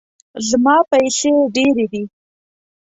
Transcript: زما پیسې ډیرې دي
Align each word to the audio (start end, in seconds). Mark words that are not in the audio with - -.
زما 0.49 0.75
پیسې 0.89 1.31
ډیرې 1.53 1.85
دي 1.91 2.03